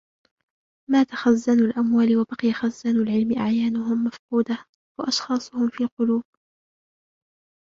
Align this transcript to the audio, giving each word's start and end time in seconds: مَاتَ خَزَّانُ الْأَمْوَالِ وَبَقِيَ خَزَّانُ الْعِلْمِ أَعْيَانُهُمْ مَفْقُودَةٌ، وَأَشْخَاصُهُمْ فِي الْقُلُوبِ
مَاتَ 0.91 1.11
خَزَّانُ 1.15 1.59
الْأَمْوَالِ 1.59 2.17
وَبَقِيَ 2.17 2.53
خَزَّانُ 2.53 2.95
الْعِلْمِ 2.95 3.37
أَعْيَانُهُمْ 3.37 4.03
مَفْقُودَةٌ، 4.03 4.65
وَأَشْخَاصُهُمْ 4.99 5.69
فِي 5.69 5.83
الْقُلُوبِ 5.83 6.23